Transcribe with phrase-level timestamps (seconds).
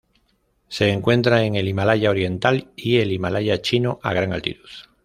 [0.67, 4.67] Se encuentra en el Himalaya oriental y el Himalaya chino a gran altitud.